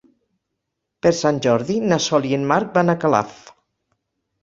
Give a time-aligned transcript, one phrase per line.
[1.07, 3.41] Per Sant Jordi na Sol i en Marc van a Calaf.